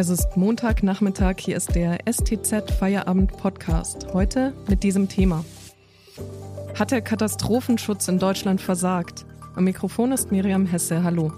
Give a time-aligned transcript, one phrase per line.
[0.00, 4.06] Es ist Montagnachmittag, hier ist der STZ Feierabend Podcast.
[4.14, 5.44] Heute mit diesem Thema.
[6.74, 9.26] Hat der Katastrophenschutz in Deutschland versagt?
[9.56, 11.04] Am Mikrofon ist Miriam Hesse.
[11.04, 11.30] Hallo.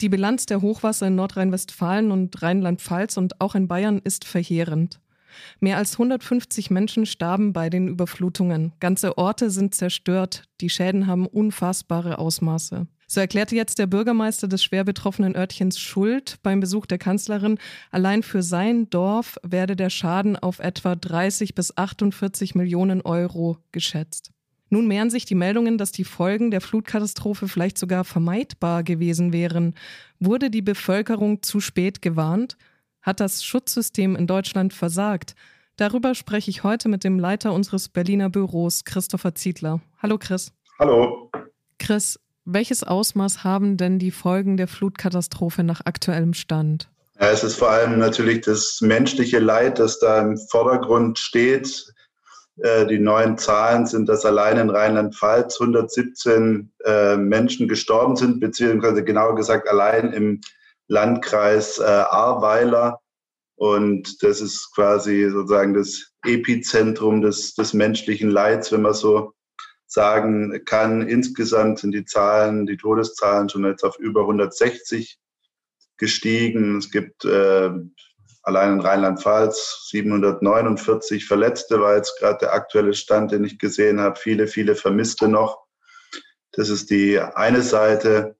[0.00, 5.00] Die Bilanz der Hochwasser in Nordrhein-Westfalen und Rheinland-Pfalz und auch in Bayern ist verheerend.
[5.60, 8.72] Mehr als 150 Menschen starben bei den Überflutungen.
[8.80, 10.44] Ganze Orte sind zerstört.
[10.60, 12.86] Die Schäden haben unfassbare Ausmaße.
[13.08, 17.58] So erklärte jetzt der Bürgermeister des schwer betroffenen Örtchens Schuld beim Besuch der Kanzlerin,
[17.92, 24.32] allein für sein Dorf werde der Schaden auf etwa 30 bis 48 Millionen Euro geschätzt.
[24.68, 29.74] Nun mehren sich die Meldungen, dass die Folgen der Flutkatastrophe vielleicht sogar vermeidbar gewesen wären.
[30.18, 32.56] Wurde die Bevölkerung zu spät gewarnt?
[33.06, 35.36] Hat das Schutzsystem in Deutschland versagt?
[35.76, 39.80] Darüber spreche ich heute mit dem Leiter unseres Berliner Büros, Christopher Ziedler.
[40.02, 40.50] Hallo Chris.
[40.80, 41.30] Hallo.
[41.78, 46.90] Chris, welches Ausmaß haben denn die Folgen der Flutkatastrophe nach aktuellem Stand?
[47.20, 51.94] Ja, es ist vor allem natürlich das menschliche Leid, das da im Vordergrund steht.
[52.56, 59.04] Äh, die neuen Zahlen sind, dass allein in Rheinland-Pfalz 117 äh, Menschen gestorben sind, beziehungsweise
[59.04, 60.40] genauer gesagt allein im
[60.88, 63.00] Landkreis äh, Ahrweiler.
[63.56, 69.32] Und das ist quasi sozusagen das Epizentrum des, des menschlichen Leids, wenn man so
[69.86, 71.08] sagen kann.
[71.08, 75.18] Insgesamt sind die Zahlen, die Todeszahlen schon jetzt auf über 160
[75.96, 76.76] gestiegen.
[76.76, 77.70] Es gibt äh,
[78.42, 84.16] allein in Rheinland-Pfalz 749 Verletzte, war jetzt gerade der aktuelle Stand, den ich gesehen habe.
[84.16, 85.64] Viele, viele Vermisste noch.
[86.52, 88.36] Das ist die eine Seite.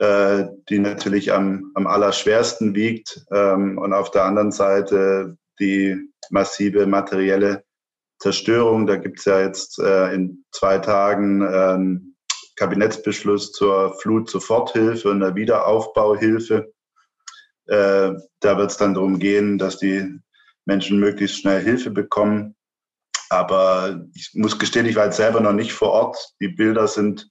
[0.00, 3.24] Äh, die natürlich am, am allerschwersten wiegt.
[3.32, 5.96] Ähm, und auf der anderen Seite die
[6.30, 7.64] massive materielle
[8.20, 8.86] Zerstörung.
[8.86, 12.14] Da gibt es ja jetzt äh, in zwei Tagen ähm,
[12.54, 16.72] Kabinettsbeschluss zur Flut-Soforthilfe und der Wiederaufbauhilfe.
[17.66, 20.20] Äh, da wird es dann darum gehen, dass die
[20.64, 22.54] Menschen möglichst schnell Hilfe bekommen.
[23.30, 26.34] Aber ich muss gestehen, ich war jetzt selber noch nicht vor Ort.
[26.40, 27.28] Die Bilder sind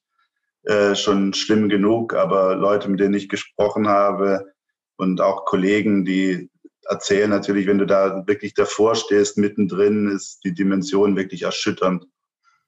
[0.67, 4.51] äh, schon schlimm genug, aber Leute, mit denen ich gesprochen habe
[4.97, 6.49] und auch Kollegen, die
[6.89, 12.05] erzählen natürlich, wenn du da wirklich davor stehst, mittendrin, ist die Dimension wirklich erschütternd.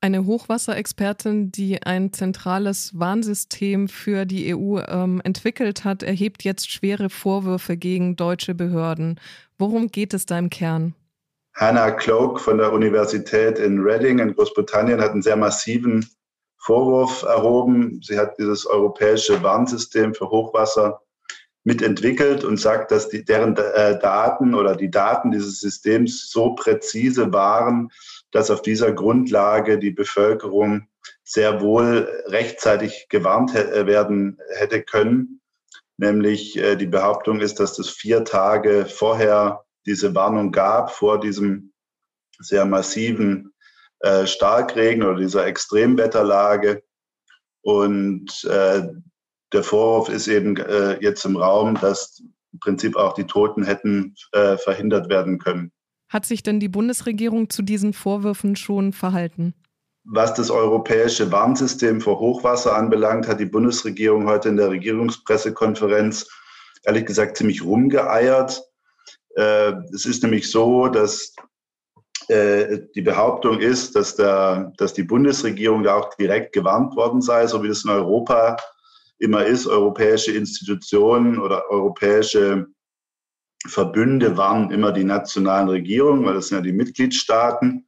[0.01, 7.09] Eine Hochwasserexpertin, die ein zentrales Warnsystem für die EU ähm, entwickelt hat, erhebt jetzt schwere
[7.09, 9.19] Vorwürfe gegen deutsche Behörden.
[9.57, 10.95] Worum geht es da im Kern?
[11.53, 16.09] Hannah Cloak von der Universität in Reading in Großbritannien hat einen sehr massiven
[16.59, 18.01] Vorwurf erhoben.
[18.03, 21.01] Sie hat dieses europäische Warnsystem für Hochwasser
[21.63, 27.31] mitentwickelt und sagt, dass die, deren äh, Daten oder die Daten dieses Systems so präzise
[27.33, 27.91] waren,
[28.31, 30.87] dass auf dieser Grundlage die Bevölkerung
[31.23, 35.41] sehr wohl rechtzeitig gewarnt äh, werden hätte können.
[35.97, 41.73] Nämlich äh, die Behauptung ist, dass es vier Tage vorher diese Warnung gab, vor diesem
[42.39, 43.53] sehr massiven
[43.99, 46.83] äh, Starkregen oder dieser Extremwetterlage.
[47.61, 48.87] Und äh,
[49.51, 52.21] der Vorwurf ist eben äh, jetzt im Raum, dass
[52.53, 55.71] im Prinzip auch die Toten hätten äh, verhindert werden können.
[56.07, 59.53] Hat sich denn die Bundesregierung zu diesen Vorwürfen schon verhalten?
[60.05, 66.27] Was das europäische Warnsystem vor Hochwasser anbelangt, hat die Bundesregierung heute in der Regierungspressekonferenz
[66.83, 68.63] ehrlich gesagt ziemlich rumgeeiert.
[69.35, 71.35] Äh, es ist nämlich so, dass
[72.29, 77.63] die Behauptung ist, dass, der, dass die Bundesregierung da auch direkt gewarnt worden sei, so
[77.63, 78.57] wie das in Europa
[79.17, 79.67] immer ist.
[79.67, 82.67] Europäische Institutionen oder europäische
[83.67, 87.87] Verbünde warnen immer die nationalen Regierungen, weil das sind ja die Mitgliedstaaten.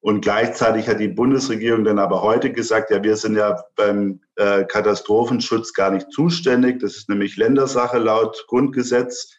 [0.00, 4.64] Und gleichzeitig hat die Bundesregierung dann aber heute gesagt, ja, wir sind ja beim äh,
[4.64, 6.80] Katastrophenschutz gar nicht zuständig.
[6.80, 9.34] Das ist nämlich Ländersache laut Grundgesetz,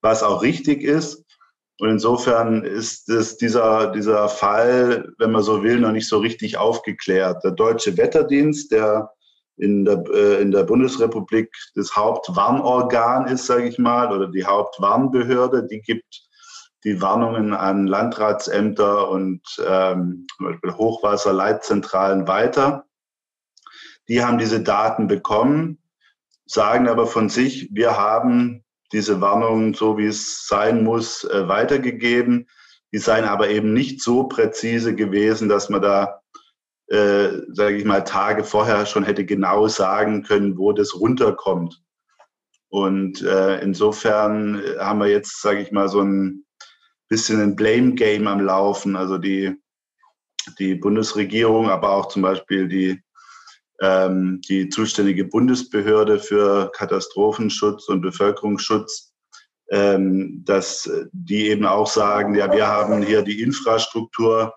[0.00, 1.24] was auch richtig ist.
[1.80, 6.58] Und insofern ist es dieser, dieser Fall, wenn man so will, noch nicht so richtig
[6.58, 7.42] aufgeklärt.
[7.42, 9.10] Der Deutsche Wetterdienst, der
[9.56, 15.66] in der, äh, in der Bundesrepublik das Hauptwarnorgan ist, sage ich mal, oder die Hauptwarnbehörde,
[15.68, 16.28] die gibt
[16.84, 22.84] die Warnungen an Landratsämter und ähm, zum Beispiel Hochwasserleitzentralen weiter.
[24.08, 25.78] Die haben diese Daten bekommen,
[26.44, 32.48] sagen aber von sich, wir haben diese Warnungen, so wie es sein muss, äh, weitergegeben.
[32.92, 36.20] Die seien aber eben nicht so präzise gewesen, dass man da,
[36.88, 41.80] äh, sage ich mal, Tage vorher schon hätte genau sagen können, wo das runterkommt.
[42.68, 46.44] Und äh, insofern haben wir jetzt, sage ich mal, so ein
[47.08, 48.96] bisschen ein Blame-Game am Laufen.
[48.96, 49.56] Also die
[50.58, 53.02] die Bundesregierung, aber auch zum Beispiel die,
[53.80, 59.12] ähm, die zuständige Bundesbehörde für Katastrophenschutz und Bevölkerungsschutz,
[59.70, 64.54] ähm, dass die eben auch sagen, ja, wir haben hier die Infrastruktur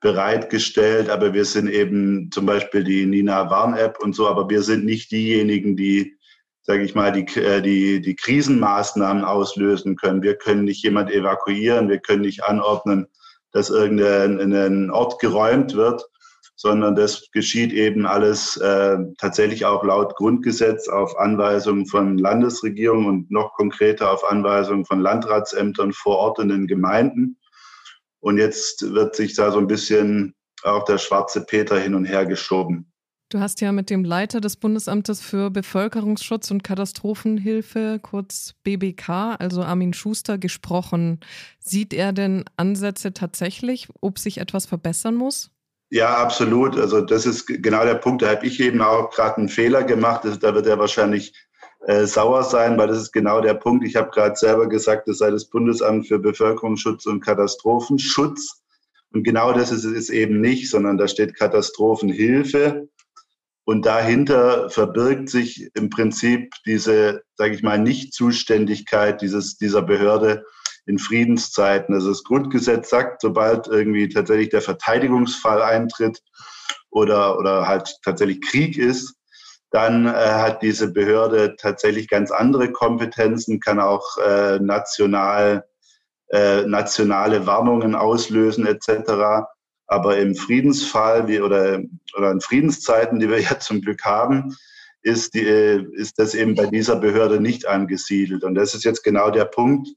[0.00, 4.84] bereitgestellt, aber wir sind eben zum Beispiel die Nina Warn-App und so, aber wir sind
[4.84, 6.16] nicht diejenigen, die,
[6.62, 10.22] sage ich mal, die, äh, die, die Krisenmaßnahmen auslösen können.
[10.22, 13.06] Wir können nicht jemand evakuieren, wir können nicht anordnen,
[13.52, 16.02] dass irgendein Ort geräumt wird,
[16.62, 23.30] sondern das geschieht eben alles äh, tatsächlich auch laut Grundgesetz auf Anweisung von Landesregierung und
[23.32, 27.36] noch konkreter auf Anweisung von Landratsämtern vor Ort in den Gemeinden.
[28.20, 32.26] Und jetzt wird sich da so ein bisschen auch der schwarze Peter hin und her
[32.26, 32.92] geschoben.
[33.28, 39.64] Du hast ja mit dem Leiter des Bundesamtes für Bevölkerungsschutz und Katastrophenhilfe, kurz BBK, also
[39.64, 41.18] Armin Schuster, gesprochen.
[41.58, 45.50] Sieht er denn Ansätze tatsächlich, ob sich etwas verbessern muss?
[45.94, 46.78] Ja, absolut.
[46.78, 48.22] Also das ist genau der Punkt.
[48.22, 50.22] Da habe ich eben auch gerade einen Fehler gemacht.
[50.40, 51.34] Da wird er wahrscheinlich
[51.86, 53.84] äh, sauer sein, weil das ist genau der Punkt.
[53.84, 58.62] Ich habe gerade selber gesagt, es sei das Bundesamt für Bevölkerungsschutz und Katastrophenschutz.
[59.12, 62.88] Und genau das ist es eben nicht, sondern da steht Katastrophenhilfe.
[63.64, 70.46] Und dahinter verbirgt sich im Prinzip diese, sage ich mal, Nichtzuständigkeit dieses, dieser Behörde
[70.86, 71.94] in Friedenszeiten.
[71.94, 76.22] Also das Grundgesetz sagt, sobald irgendwie tatsächlich der Verteidigungsfall eintritt
[76.90, 79.14] oder, oder halt tatsächlich Krieg ist,
[79.70, 85.64] dann äh, hat diese Behörde tatsächlich ganz andere Kompetenzen, kann auch äh, national,
[86.28, 89.46] äh, nationale Warnungen auslösen etc.
[89.86, 91.80] Aber im Friedensfall wie, oder,
[92.16, 94.54] oder in Friedenszeiten, die wir ja zum Glück haben,
[95.00, 98.44] ist, die, äh, ist das eben bei dieser Behörde nicht angesiedelt.
[98.44, 99.88] Und das ist jetzt genau der Punkt,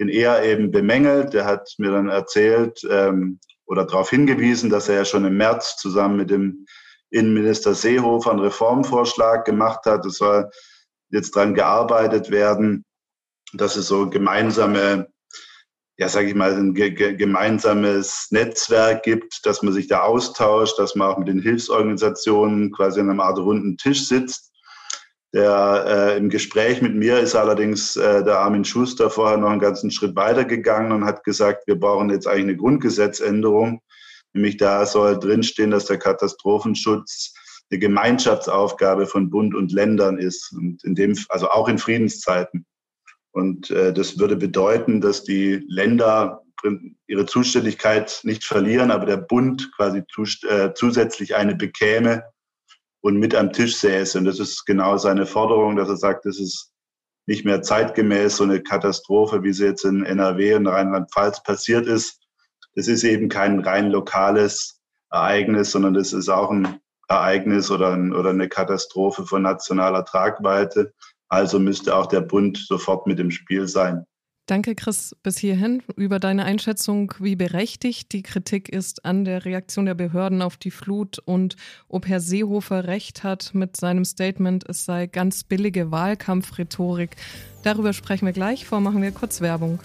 [0.00, 1.34] den er eben bemängelt.
[1.34, 5.76] Der hat mir dann erzählt ähm, oder darauf hingewiesen, dass er ja schon im März
[5.76, 6.66] zusammen mit dem
[7.10, 10.06] Innenminister Seehofer einen Reformvorschlag gemacht hat.
[10.06, 10.50] Es soll
[11.10, 12.84] jetzt dran gearbeitet werden,
[13.52, 15.08] dass es so gemeinsame,
[15.98, 20.94] ja, sage ich mal, ein ge gemeinsames Netzwerk gibt, dass man sich da austauscht, dass
[20.94, 24.49] man auch mit den Hilfsorganisationen quasi an einem Art runden Tisch sitzt.
[25.32, 29.60] Der äh, im Gespräch mit mir ist allerdings äh, der Armin Schuster vorher noch einen
[29.60, 33.80] ganzen Schritt weiter gegangen und hat gesagt, wir brauchen jetzt eigentlich eine Grundgesetzänderung,
[34.32, 37.34] Nämlich da soll drinstehen, dass der Katastrophenschutz
[37.70, 40.52] eine Gemeinschaftsaufgabe von Bund und Ländern ist.
[40.52, 42.66] Und in dem, also auch in Friedenszeiten.
[43.32, 46.42] Und äh, das würde bedeuten, dass die Länder
[47.06, 50.02] ihre Zuständigkeit nicht verlieren, aber der Bund quasi
[50.46, 52.24] äh, zusätzlich eine bekäme
[53.02, 54.18] und mit am Tisch säße.
[54.18, 56.72] Und das ist genau seine Forderung, dass er sagt, das ist
[57.26, 62.20] nicht mehr zeitgemäß so eine Katastrophe, wie sie jetzt in NRW und Rheinland-Pfalz passiert ist,
[62.74, 64.80] das ist eben kein rein lokales
[65.10, 70.92] Ereignis, sondern das ist auch ein Ereignis oder, ein, oder eine Katastrophe von nationaler Tragweite.
[71.28, 74.06] Also müsste auch der Bund sofort mit im Spiel sein.
[74.50, 79.86] Danke, Chris, bis hierhin über deine Einschätzung, wie berechtigt die Kritik ist an der Reaktion
[79.86, 81.54] der Behörden auf die Flut und
[81.86, 87.14] ob Herr Seehofer recht hat mit seinem Statement, es sei ganz billige Wahlkampfrhetorik.
[87.62, 88.66] Darüber sprechen wir gleich.
[88.66, 89.78] Vor machen wir kurz Werbung.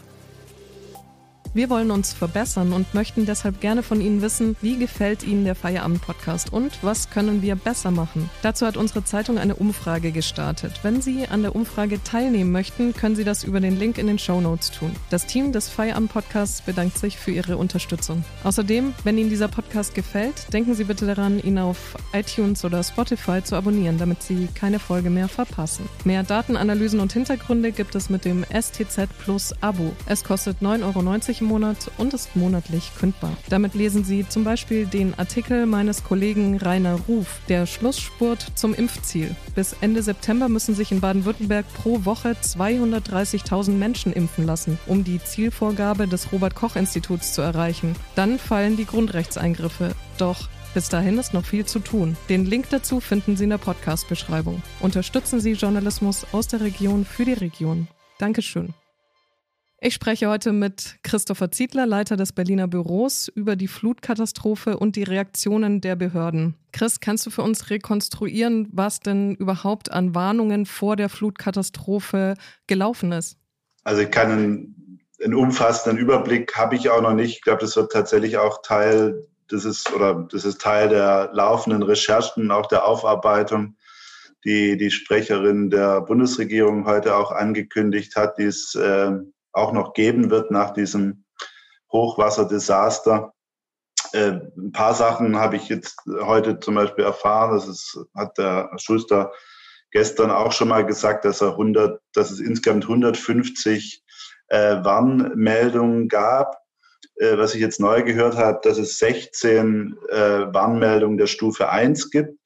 [1.56, 5.56] Wir wollen uns verbessern und möchten deshalb gerne von Ihnen wissen, wie gefällt Ihnen der
[5.56, 8.30] Feierabend-Podcast und was können wir besser machen.
[8.42, 10.74] Dazu hat unsere Zeitung eine Umfrage gestartet.
[10.84, 14.20] Wenn Sie an der Umfrage teilnehmen möchten, können Sie das über den Link in den
[14.20, 14.92] Show Notes tun.
[15.10, 18.26] Das Team des Feierabend-Podcasts bedankt sich für Ihre Unterstützung.
[18.44, 23.42] Außerdem, wenn Ihnen dieser Podcast gefällt, denken Sie bitte daran, ihn auf iTunes oder Spotify
[23.42, 25.88] zu abonnieren, damit Sie keine Folge mehr verpassen.
[26.04, 29.94] Mehr Datenanalysen und Hintergründe gibt es mit dem STZ Plus Abo.
[30.06, 33.36] Es kostet 9,90 Euro Monat und ist monatlich kündbar.
[33.50, 39.36] Damit lesen Sie zum Beispiel den Artikel meines Kollegen Rainer Ruf, der Schlussspurt zum Impfziel.
[39.56, 45.24] Bis Ende September müssen sich in Baden-Württemberg pro Woche 230.000 Menschen impfen lassen, um die
[45.24, 47.96] Zielvorgabe des Robert-Koch-Instituts zu erreichen.
[48.16, 49.96] Dann fallen die Grundrechtseingriffe.
[50.18, 52.18] Doch bis dahin ist noch viel zu tun.
[52.28, 54.62] Den Link dazu finden Sie in der Podcast-Beschreibung.
[54.82, 57.88] Unterstützen Sie Journalismus aus der Region für die Region.
[58.20, 58.74] Dankeschön.
[59.80, 65.04] Ich spreche heute mit Christopher Ziedler, Leiter des Berliner Büros, über die Flutkatastrophe und die
[65.04, 66.56] Reaktionen der Behörden.
[66.72, 72.36] Chris, kannst du für uns rekonstruieren, was denn überhaupt an Warnungen vor der Flutkatastrophe
[72.68, 73.38] gelaufen ist?
[73.84, 77.36] Also ich kann einen, einen umfassenden Überblick habe ich auch noch nicht.
[77.36, 81.84] Ich glaube, das wird tatsächlich auch Teil das ist oder das ist Teil der laufenden
[81.84, 83.76] Recherchen, auch der Aufarbeitung,
[84.44, 89.12] die die Sprecherin der Bundesregierung heute auch angekündigt hat, die ist äh,
[89.56, 91.26] auch noch geben wird nach diesem
[91.92, 93.34] Hochwasserdesaster.
[94.14, 97.56] äh, ein paar Sachen habe ich jetzt heute zum Beispiel erfahren.
[97.56, 99.32] Das ist, hat der Schuster
[99.92, 104.04] gestern auch schon mal gesagt, dass er 100, dass es insgesamt 150
[104.48, 106.58] äh, Warnmeldungen gab.
[107.18, 112.12] Äh, was ich jetzt neu gehört habe, dass es 16 äh, Warnmeldungen der Stufe 1
[112.12, 112.38] gibt.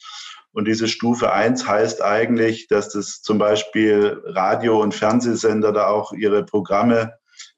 [0.59, 6.11] Und diese Stufe 1 heißt eigentlich, dass das zum Beispiel Radio- und Fernsehsender da auch
[6.11, 7.13] ihre Programme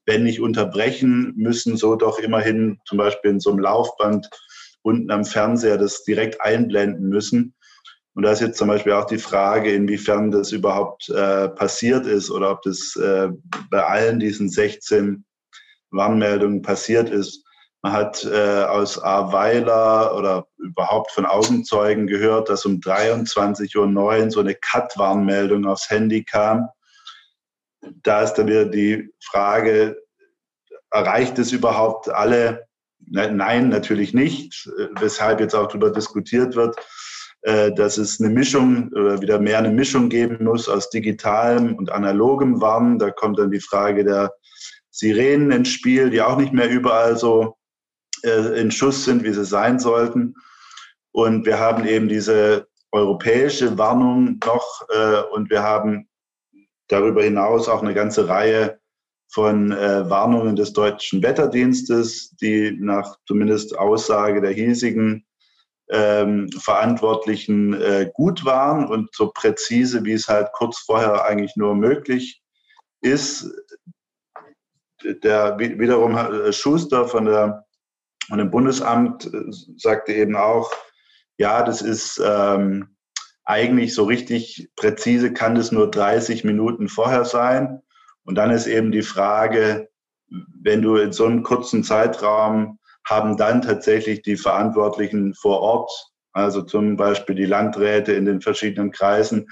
[0.06, 4.30] wenn nicht unterbrechen, müssen so doch immerhin zum Beispiel in so einem Laufband
[4.82, 7.54] unten am Fernseher das direkt einblenden müssen.
[8.14, 12.30] Und da ist jetzt zum Beispiel auch die Frage, inwiefern das überhaupt äh, passiert ist
[12.30, 13.30] oder ob das äh,
[13.70, 15.24] bei allen diesen 16
[15.92, 17.46] Warnmeldungen passiert ist.
[17.84, 24.40] Man hat äh, aus Aweiler oder überhaupt von Augenzeugen gehört, dass um 23.09 Uhr so
[24.40, 26.70] eine Cut-Warnmeldung aufs Handy kam
[28.04, 29.98] da ist dann wieder die Frage,
[30.92, 32.66] erreicht es überhaupt alle?
[33.00, 34.70] Ne, nein, natürlich nicht,
[35.00, 36.78] weshalb jetzt auch darüber diskutiert wird,
[37.42, 41.92] äh, dass es eine Mischung oder wieder mehr eine Mischung geben muss aus digitalem und
[41.92, 43.00] analogem Warnen.
[43.00, 44.34] Da kommt dann die Frage der
[44.92, 47.58] Sirenen ins Spiel, die auch nicht mehr überall so
[48.24, 50.36] äh, in Schuss sind, wie sie sein sollten.
[51.12, 56.08] Und wir haben eben diese europäische Warnung noch äh, und wir haben
[56.88, 58.80] darüber hinaus auch eine ganze Reihe
[59.32, 65.26] von äh, Warnungen des deutschen Wetterdienstes, die nach zumindest Aussage der hiesigen
[65.90, 71.76] ähm, Verantwortlichen äh, gut waren und so präzise, wie es halt kurz vorher eigentlich nur
[71.76, 72.42] möglich
[73.02, 73.50] ist.
[75.24, 77.66] Der wiederum äh, Schuster von, der,
[78.28, 79.44] von dem Bundesamt äh,
[79.78, 80.72] sagte eben auch,
[81.38, 82.96] ja, das ist ähm,
[83.46, 87.82] eigentlich so richtig präzise kann es nur 30 Minuten vorher sein.
[88.24, 89.90] Und dann ist eben die Frage,
[90.62, 95.92] wenn du in so einem kurzen Zeitraum haben dann tatsächlich die Verantwortlichen vor Ort,
[96.34, 99.48] also zum Beispiel die Landräte in den verschiedenen Kreisen,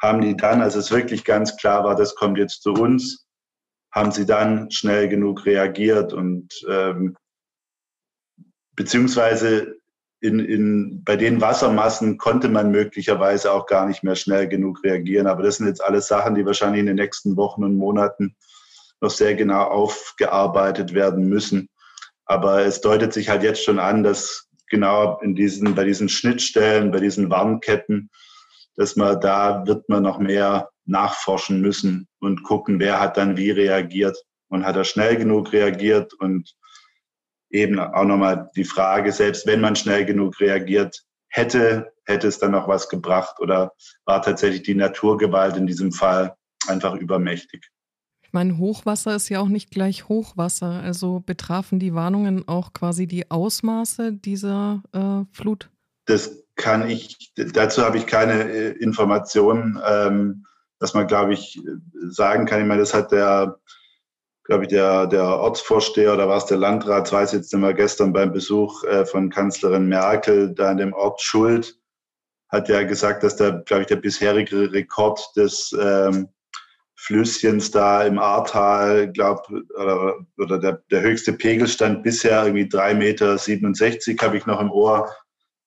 [0.00, 3.26] haben die dann, als es wirklich ganz klar war, das kommt jetzt zu uns,
[3.92, 7.16] haben sie dann schnell genug reagiert und ähm,
[8.76, 9.76] beziehungsweise
[10.20, 15.26] in, in, bei den Wassermassen konnte man möglicherweise auch gar nicht mehr schnell genug reagieren.
[15.26, 18.36] Aber das sind jetzt alles Sachen, die wahrscheinlich in den nächsten Wochen und Monaten
[19.00, 21.68] noch sehr genau aufgearbeitet werden müssen.
[22.24, 26.92] Aber es deutet sich halt jetzt schon an, dass genau in diesen, bei diesen Schnittstellen,
[26.92, 28.08] bei diesen Warnketten,
[28.76, 33.50] dass man da wird man noch mehr nachforschen müssen und gucken, wer hat dann wie
[33.50, 34.16] reagiert
[34.48, 36.54] und hat er schnell genug reagiert und
[37.52, 42.50] eben auch nochmal die Frage, selbst wenn man schnell genug reagiert hätte, hätte es dann
[42.52, 43.72] noch was gebracht oder
[44.04, 47.68] war tatsächlich die Naturgewalt in diesem Fall einfach übermächtig?
[48.22, 50.80] Ich meine, Hochwasser ist ja auch nicht gleich Hochwasser.
[50.82, 55.70] Also betrafen die Warnungen auch quasi die Ausmaße dieser äh, Flut?
[56.06, 60.46] Das kann ich, dazu habe ich keine äh, Informationen, ähm,
[60.78, 61.60] dass man, glaube ich,
[62.08, 62.60] sagen kann.
[62.60, 63.58] Ich meine, das hat der
[64.44, 67.74] glaube ich, der, der Ortsvorsteher oder war es der Landrat, das weiß jetzt nicht mehr,
[67.74, 71.78] gestern beim Besuch äh, von Kanzlerin Merkel da in dem Ort Schuld,
[72.48, 76.28] hat ja gesagt, dass der, glaube ich, der bisherige Rekord des ähm,
[76.96, 84.26] Flüsschens da im Ahrtal, glaube oder, oder der, der höchste Pegelstand bisher irgendwie 3,67 Meter,
[84.26, 85.10] habe ich noch im Ohr,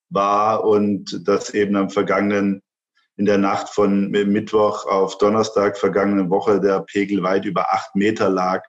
[0.08, 2.62] war und das eben am vergangenen
[3.16, 8.28] in der Nacht von Mittwoch auf Donnerstag vergangene Woche der Pegel weit über acht Meter
[8.28, 8.62] lag.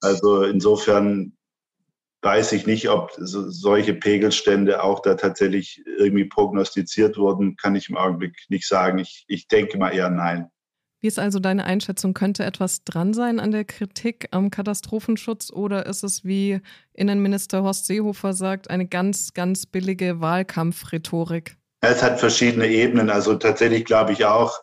[0.00, 1.36] Also insofern
[2.22, 7.88] weiß ich nicht, ob so, solche Pegelstände auch da tatsächlich irgendwie prognostiziert wurden, kann ich
[7.88, 8.98] im Augenblick nicht sagen.
[8.98, 10.50] Ich, ich denke mal eher nein.
[11.00, 12.14] Wie ist also deine Einschätzung?
[12.14, 16.60] Könnte etwas dran sein an der Kritik am Katastrophenschutz oder ist es, wie
[16.94, 21.58] Innenminister Horst Seehofer sagt, eine ganz, ganz billige Wahlkampfrhetorik?
[21.80, 23.10] Es hat verschiedene Ebenen.
[23.10, 24.60] Also tatsächlich glaube ich auch,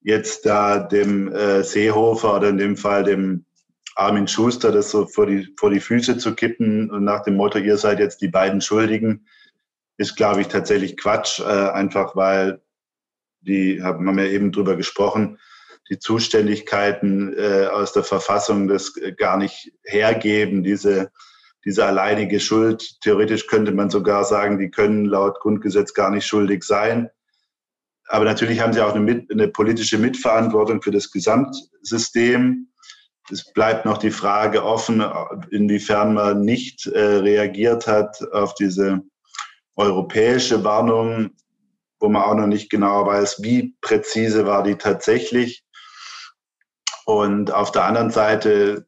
[0.00, 3.44] jetzt da dem äh, Seehofer oder in dem Fall dem
[3.94, 7.58] Armin Schuster das so vor die, vor die Füße zu kippen und nach dem Motto,
[7.58, 9.26] ihr seid jetzt die beiden Schuldigen,
[9.98, 11.40] ist, glaube ich, tatsächlich Quatsch.
[11.40, 12.62] Äh, einfach weil
[13.40, 15.38] die, haben wir ja eben drüber gesprochen,
[15.90, 21.10] die Zuständigkeiten äh, aus der Verfassung das gar nicht hergeben, diese
[21.64, 23.00] diese alleinige Schuld.
[23.02, 27.08] Theoretisch könnte man sogar sagen, die können laut Grundgesetz gar nicht schuldig sein.
[28.08, 32.68] Aber natürlich haben sie auch eine, mit, eine politische Mitverantwortung für das Gesamtsystem.
[33.30, 35.02] Es bleibt noch die Frage offen,
[35.50, 39.00] inwiefern man nicht äh, reagiert hat auf diese
[39.76, 41.30] europäische Warnung,
[42.00, 45.64] wo man auch noch nicht genau weiß, wie präzise war die tatsächlich.
[47.06, 48.86] Und auf der anderen Seite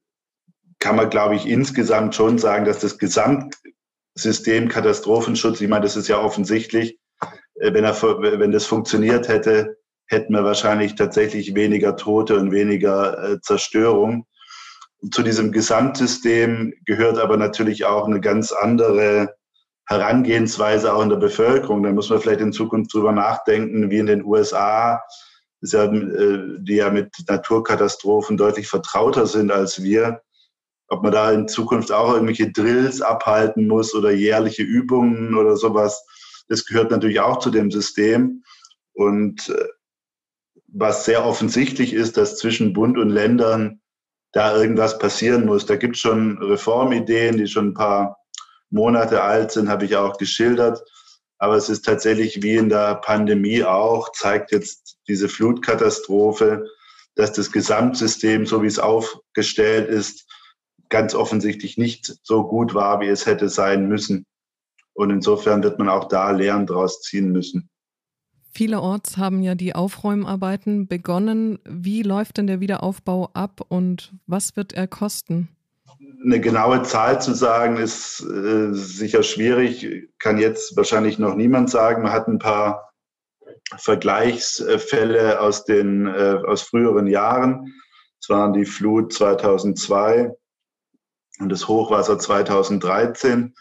[0.84, 3.56] kann man, glaube ich, insgesamt schon sagen, dass das Gesamt,
[4.14, 6.98] System Katastrophenschutz, ich meine, das ist ja offensichtlich,
[7.54, 13.16] äh, wenn, er, wenn das funktioniert hätte, hätten wir wahrscheinlich tatsächlich weniger Tote und weniger
[13.16, 14.26] äh, Zerstörung.
[15.10, 19.34] Zu diesem Gesamtsystem gehört aber natürlich auch eine ganz andere
[19.86, 21.82] Herangehensweise auch in der Bevölkerung.
[21.82, 25.02] Da muss man vielleicht in Zukunft drüber nachdenken, wie in den USA,
[25.62, 25.88] äh,
[26.58, 30.20] die ja mit Naturkatastrophen deutlich vertrauter sind als wir,
[30.88, 36.04] ob man da in Zukunft auch irgendwelche Drills abhalten muss oder jährliche Übungen oder sowas.
[36.48, 38.42] Das gehört natürlich auch zu dem System.
[38.92, 39.68] Und äh,
[40.68, 43.80] was sehr offensichtlich ist, dass zwischen Bund und Ländern
[44.32, 45.64] da irgendwas passieren muss.
[45.64, 48.18] Da gibt es schon Reformideen, die schon ein paar
[48.70, 50.82] Monate alt sind, habe ich auch geschildert.
[51.38, 56.64] Aber es ist tatsächlich wie in der Pandemie auch, zeigt jetzt diese Flutkatastrophe,
[57.14, 60.28] dass das Gesamtsystem, so wie es aufgestellt ist,
[60.94, 64.26] ganz offensichtlich nicht so gut war, wie es hätte sein müssen.
[64.92, 67.68] Und insofern wird man auch da Lehren daraus ziehen müssen.
[68.52, 71.58] Vielerorts haben ja die Aufräumarbeiten begonnen.
[71.68, 75.48] Wie läuft denn der Wiederaufbau ab und was wird er kosten?
[76.24, 82.04] Eine genaue Zahl zu sagen, ist äh, sicher schwierig, kann jetzt wahrscheinlich noch niemand sagen.
[82.04, 82.92] Man hat ein paar
[83.78, 87.74] Vergleichsfälle aus den äh, aus früheren Jahren.
[88.20, 90.30] Es waren die Flut 2002
[91.40, 93.54] und das Hochwasser 2013.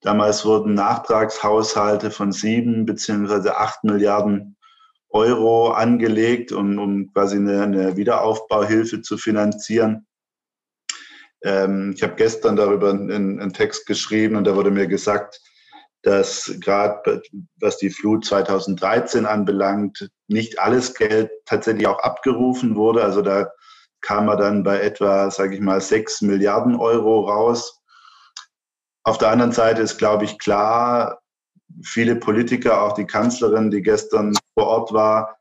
[0.00, 4.56] Damals wurden Nachtragshaushalte von sieben beziehungsweise acht Milliarden
[5.10, 10.06] Euro angelegt, um, um quasi eine, eine Wiederaufbauhilfe zu finanzieren.
[11.42, 15.40] Ähm, ich habe gestern darüber einen, einen, Text geschrieben und da wurde mir gesagt,
[16.02, 17.22] dass gerade
[17.56, 23.04] was die Flut 2013 anbelangt, nicht alles Geld tatsächlich auch abgerufen wurde.
[23.04, 23.50] Also da
[24.00, 27.80] kam man dann bei etwa, sage ich mal, sechs Milliarden Euro raus.
[29.04, 31.20] Auf der anderen Seite ist, glaube ich, klar,
[31.82, 35.36] viele Politiker, auch die Kanzlerin, die gestern vor Ort war,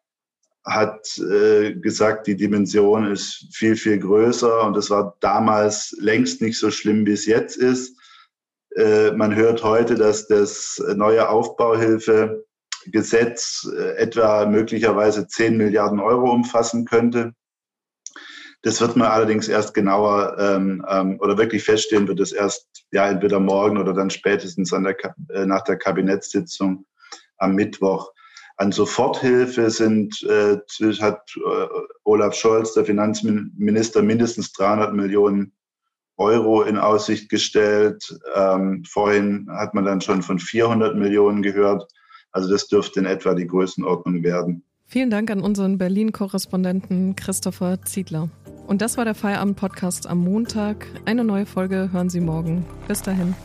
[0.66, 6.60] hat äh, gesagt, die Dimension ist viel, viel größer und es war damals längst nicht
[6.60, 7.98] so schlimm, wie es jetzt ist.
[8.76, 16.86] Äh, man hört heute, dass das neue Aufbauhilfegesetz äh, etwa möglicherweise 10 Milliarden Euro umfassen
[16.86, 17.34] könnte.
[18.62, 23.10] Das wird man allerdings erst genauer ähm, ähm, oder wirklich feststellen, wird es erst ja
[23.10, 24.98] entweder morgen oder dann spätestens an der,
[25.30, 26.86] äh, nach der Kabinettssitzung
[27.38, 28.12] am Mittwoch.
[28.58, 30.58] An Soforthilfe sind, äh,
[31.00, 31.68] hat äh,
[32.04, 35.54] Olaf Scholz, der Finanzminister, mindestens 300 Millionen
[36.18, 38.20] Euro in Aussicht gestellt.
[38.36, 41.90] Ähm, vorhin hat man dann schon von 400 Millionen gehört.
[42.34, 44.66] Also das dürfte in etwa die Größenordnung werden.
[44.92, 48.28] Vielen Dank an unseren Berlin-Korrespondenten Christopher Ziedler.
[48.66, 50.88] Und das war der Feierabend-Podcast am Montag.
[51.06, 52.66] Eine neue Folge hören Sie morgen.
[52.88, 53.36] Bis dahin.